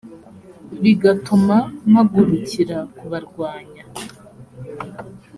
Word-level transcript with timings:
bigatuma 0.83 1.55
mpagurukira 1.91 2.77
kubarwanya 2.97 3.81